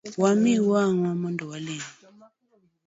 [0.21, 1.83] Wa mi wangwa mondo wa lem.